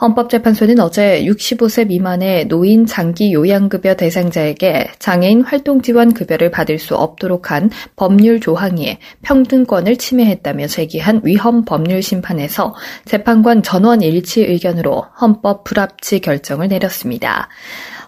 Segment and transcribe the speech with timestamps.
[0.00, 7.70] 헌법재판소는 어제 65세 미만의 노인 장기 요양급여 대상자에게 장애인 활동지원 급여를 받을 수 없도록 한
[7.96, 12.76] 법률 조항이 평등권을 침해했다며 제기한 위헌 법률 심판에서
[13.06, 17.48] 재판관 전원 일치 의견으로 헌법 불합치 결정을 내렸습니다.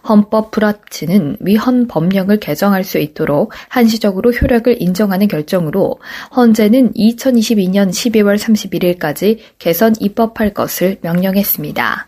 [0.07, 5.99] 헌법 불합치는 위헌 법령을 개정할 수 있도록 한시적으로 효력을 인정하는 결정으로
[6.35, 12.07] 헌재는 2022년 12월 31일까지 개선 입법할 것을 명령했습니다.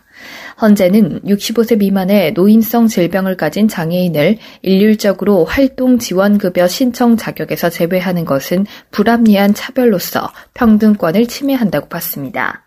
[0.60, 9.54] 헌재는 65세 미만의 노인성 질병을 가진 장애인을 일률적으로 활동 지원급여 신청 자격에서 제외하는 것은 불합리한
[9.54, 12.64] 차별로서 평등권을 침해한다고 봤습니다.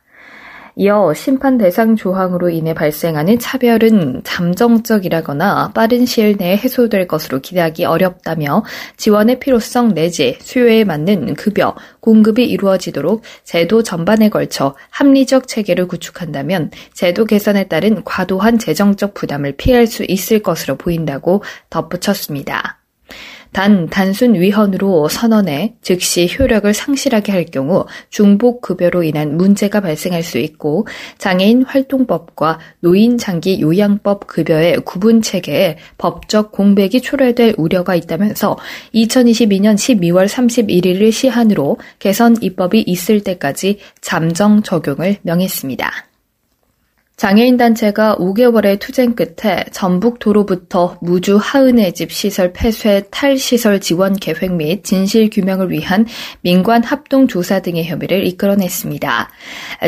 [0.79, 8.63] 이어 심판 대상 조항으로 인해 발생하는 차별은 잠정적이라거나 빠른 시일 내에 해소될 것으로 기대하기 어렵다며
[8.95, 17.25] 지원의 필요성 내지 수요에 맞는 급여, 공급이 이루어지도록 제도 전반에 걸쳐 합리적 체계를 구축한다면 제도
[17.25, 22.77] 개선에 따른 과도한 재정적 부담을 피할 수 있을 것으로 보인다고 덧붙였습니다.
[23.51, 30.37] 단 단순 위헌으로 선언해 즉시 효력을 상실하게 할 경우 중복 급여로 인한 문제가 발생할 수
[30.37, 38.57] 있고 장애인 활동법과 노인 장기 요양법 급여의 구분 체계에 법적 공백이 초래될 우려가 있다면서
[38.93, 46.06] 2022년 12월 31일을 시한으로 개선 입법이 있을 때까지 잠정 적용을 명했습니다.
[47.17, 54.53] 장애인 단체가 5개월의 투쟁 끝에 전북 도로부터 무주 하은의 집 시설 폐쇄 탈시설 지원 계획
[54.53, 56.05] 및 진실 규명을 위한
[56.41, 59.31] 민관 합동 조사 등의 협의를 이끌어냈습니다.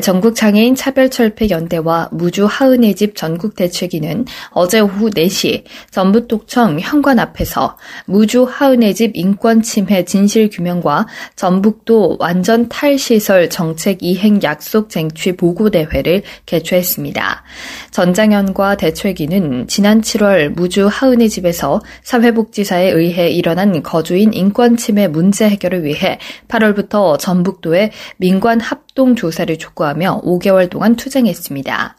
[0.02, 7.78] 전국 장애인 차별철폐 연대와 무주 하은의 집 전국 대책위는 어제 오후 4시 전북도청 현관 앞에서
[8.08, 15.70] 무주 하은의 집 인권 침해 진실 규명과 전북도 완전 탈시설 정책 이행 약속 쟁취 보고
[15.70, 17.19] 대회를 개최했습니다.
[17.20, 17.44] 있습니다.
[17.92, 25.84] 전장현과 대최기는 지난 7월 무주 하은의 집에서 사회복지사에 의해 일어난 거주인 인권 침해 문제 해결을
[25.84, 31.98] 위해 8월부터 전북도에 민관 합동 조사를 촉구하며 5개월 동안 투쟁했습니다.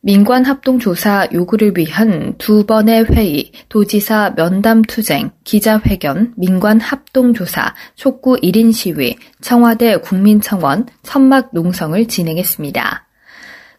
[0.00, 7.74] 민관 합동 조사 요구를 위한 두 번의 회의, 도지사 면담 투쟁, 기자회견, 민관 합동 조사,
[7.96, 13.07] 촉구 1인 시위, 청와대 국민청원, 천막 농성을 진행했습니다.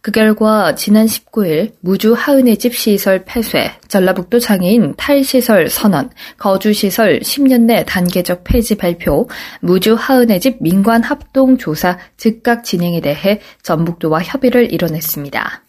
[0.01, 7.63] 그 결과 지난 19일 무주 하은의 집 시설 폐쇄, 전라북도 장애인 탈시설 선언, 거주시설 10년
[7.63, 9.27] 내 단계적 폐지 발표,
[9.59, 15.68] 무주 하은의 집 민관 합동 조사 즉각 진행에 대해 전북도와 협의를 이뤄냈습니다.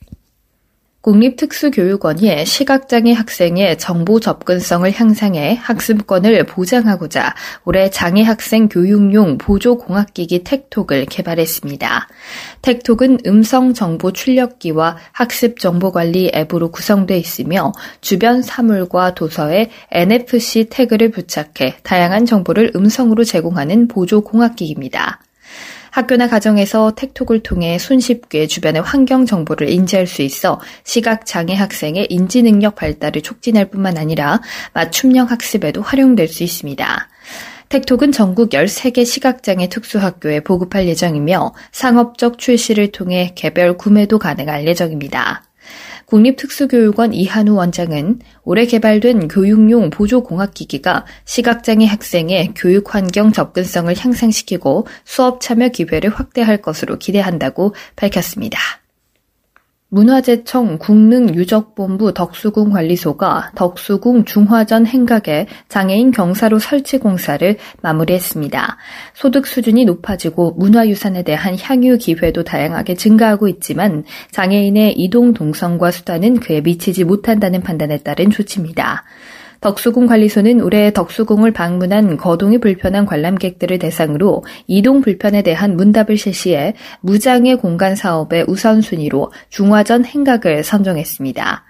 [1.03, 7.35] 국립특수교육원이 시각장애 학생의 정보 접근성을 향상해 학습권을 보장하고자
[7.65, 12.07] 올해 장애 학생 교육용 보조공학기기 텍톡을 개발했습니다.
[12.61, 17.73] 텍톡은 음성 정보 출력기와 학습 정보 관리 앱으로 구성되어 있으며
[18.03, 25.21] 주변 사물과 도서에 NFC 태그를 부착해 다양한 정보를 음성으로 제공하는 보조공학기기입니다.
[25.91, 32.43] 학교나 가정에서 텍톡을 통해 손쉽게 주변의 환경 정보를 인지할 수 있어 시각 장애 학생의 인지
[32.43, 34.41] 능력 발달을 촉진할 뿐만 아니라
[34.73, 37.09] 맞춤형 학습에도 활용될 수 있습니다.
[37.69, 45.45] 텍톡은 전국 13개 시각장애 특수학교에 보급할 예정이며 상업적 출시를 통해 개별 구매도 가능할 예정입니다.
[46.11, 55.69] 국립특수교육원 이한우 원장은 올해 개발된 교육용 보조공학기기가 시각장애 학생의 교육 환경 접근성을 향상시키고 수업 참여
[55.69, 58.80] 기회를 확대할 것으로 기대한다고 밝혔습니다.
[59.91, 68.77] 문화재청 국능유적본부 덕수궁 관리소가 덕수궁 중화전 행각에 장애인 경사로 설치 공사를 마무리했습니다.
[69.15, 76.61] 소득 수준이 높아지고 문화유산에 대한 향유 기회도 다양하게 증가하고 있지만 장애인의 이동 동선과 수단은 그에
[76.61, 79.05] 미치지 못한다는 판단에 따른 조치입니다.
[79.61, 87.57] 덕수궁 관리소는 올해 덕수궁을 방문한 거동이 불편한 관람객들을 대상으로 이동 불편에 대한 문답을 실시해 무장애
[87.57, 91.70] 공간 사업의 우선순위로 중화전 행각을 선정했습니다.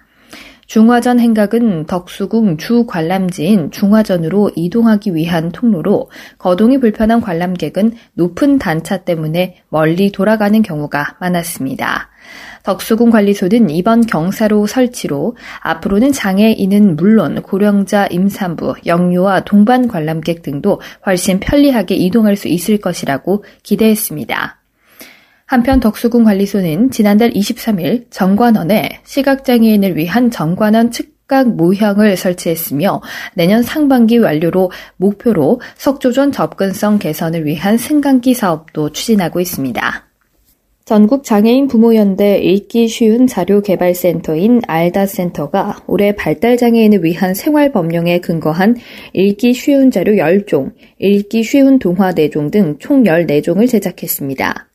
[0.70, 6.08] 중화전 행각은 덕수궁 주 관람지인 중화전으로 이동하기 위한 통로로
[6.38, 12.10] 거동이 불편한 관람객은 높은 단차 때문에 멀리 돌아가는 경우가 많았습니다.
[12.62, 21.40] 덕수궁 관리소는 이번 경사로 설치로 앞으로는 장애인은 물론 고령자, 임산부, 영유아, 동반 관람객 등도 훨씬
[21.40, 24.59] 편리하게 이동할 수 있을 것이라고 기대했습니다.
[25.50, 33.02] 한편 덕수궁 관리소는 지난달 23일 정관원에 시각장애인을 위한 정관원 측각 모형을 설치했으며
[33.34, 40.06] 내년 상반기 완료로 목표로 석조전 접근성 개선을 위한 승강기 사업도 추진하고 있습니다.
[40.84, 48.76] 전국 장애인 부모연대 읽기 쉬운 자료 개발센터인 알다센터가 올해 발달장애인을 위한 생활법령에 근거한
[49.14, 54.69] 읽기 쉬운 자료 10종, 읽기 쉬운 동화 4종 등 총 14종을 제작했습니다.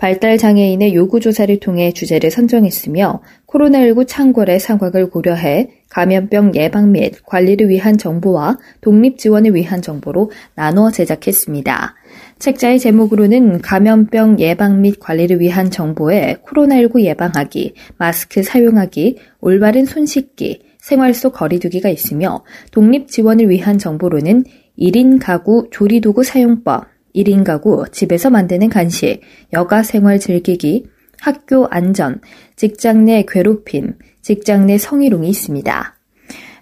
[0.00, 8.58] 발달장애인의 요구조사를 통해 주제를 선정했으며 코로나19 창궐의 상황을 고려해 감염병 예방 및 관리를 위한 정보와
[8.80, 11.94] 독립 지원을 위한 정보로 나눠 제작했습니다.
[12.38, 20.62] 책자의 제목으로는 감염병 예방 및 관리를 위한 정보에 코로나19 예방하기, 마스크 사용하기, 올바른 손 씻기,
[20.78, 24.44] 생활 속 거리두기가 있으며 독립 지원을 위한 정보로는
[24.78, 29.20] 1인 가구 조리도구 사용법, 1인 가구, 집에서 만드는 간식,
[29.52, 30.86] 여가 생활 즐기기,
[31.20, 32.20] 학교 안전,
[32.56, 35.96] 직장 내 괴롭힘, 직장 내 성희롱이 있습니다.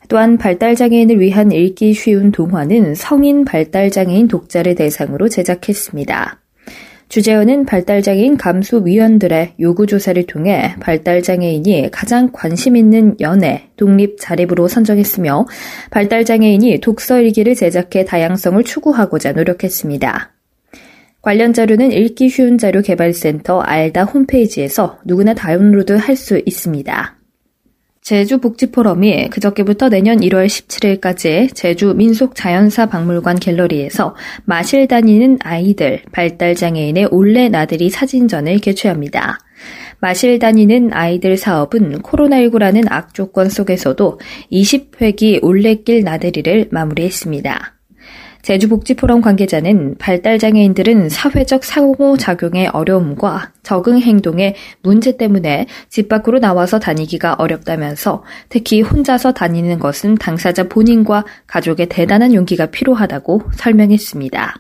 [0.09, 6.41] 또한 발달장애인을 위한 읽기 쉬운 동화는 성인 발달장애인 독자를 대상으로 제작했습니다.
[7.09, 15.47] 주재원은 발달장애인 감수위원들의 요구조사를 통해 발달장애인이 가장 관심 있는 연애, 독립, 자립으로 선정했으며
[15.91, 20.38] 발달장애인이 독서일기를 제작해 다양성을 추구하고자 노력했습니다.
[21.21, 27.19] 관련 자료는 읽기 쉬운 자료 개발센터 알다 홈페이지에서 누구나 다운로드 할 수 있습니다.
[28.01, 34.17] 제주 복지 포럼이 그저께부터 내년 1월 17일까지 제주 민속 자연사 박물관 갤러리에서
[34.47, 39.39] 마실 다니는 아이들 발달 장애인의 올레 나들이 사진전을 개최합니다.
[40.01, 44.19] 마실 다니는 아이들 사업은 코로나19라는 악조건 속에서도
[44.51, 47.78] 20회기 올레길 나들이를 마무리했습니다.
[48.43, 58.25] 제주복지포럼 관계자는 발달장애인들은 사회적 상호작용의 어려움과 적응 행동의 문제 때문에 집 밖으로 나와서 다니기가 어렵다면서
[58.49, 64.55] 특히 혼자서 다니는 것은 당사자 본인과 가족의 대단한 용기가 필요하다고 설명했습니다.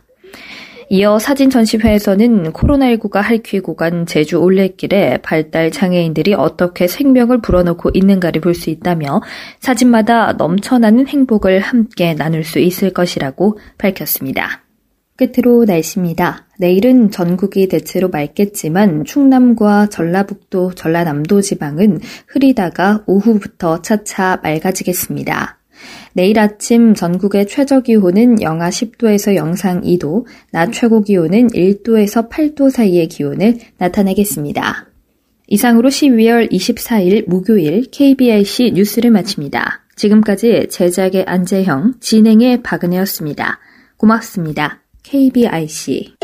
[0.90, 8.54] 이어 사진 전시회에서는 코로나19가 핥히고 간 제주 올레길에 발달 장애인들이 어떻게 생명을 불어넣고 있는가를 볼
[8.54, 9.20] 수 있다며
[9.60, 14.62] 사진마다 넘쳐나는 행복을 함께 나눌 수 있을 것이라고 밝혔습니다.
[15.16, 16.46] 끝으로 날씨입니다.
[16.58, 25.57] 내일은 전국이 대체로 맑겠지만 충남과 전라북도, 전라남도 지방은 흐리다가 오후부터 차차 맑아지겠습니다.
[26.12, 33.08] 내일 아침 전국의 최저 기온은 영하 10도에서 영상 2도, 낮 최고 기온은 1도에서 8도 사이의
[33.08, 34.86] 기온을 나타내겠습니다.
[35.48, 39.84] 이상으로 12월 24일 목요일 KBIC 뉴스를 마칩니다.
[39.96, 43.58] 지금까지 제작의 안재형, 진행의 박은혜였습니다.
[43.96, 44.82] 고맙습니다.
[45.02, 46.14] KBIC